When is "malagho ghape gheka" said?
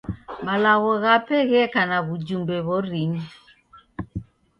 0.45-1.81